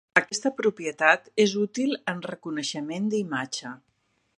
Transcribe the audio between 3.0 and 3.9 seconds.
d'imatge.